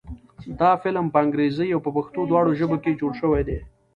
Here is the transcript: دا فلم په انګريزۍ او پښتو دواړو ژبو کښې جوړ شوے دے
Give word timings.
دا 0.59 0.71
فلم 0.83 1.05
په 1.13 1.17
انګريزۍ 1.23 1.67
او 1.71 1.79
پښتو 1.97 2.21
دواړو 2.31 2.57
ژبو 2.59 2.75
کښې 2.83 2.97
جوړ 2.99 3.11
شوے 3.21 3.41
دے 3.47 3.57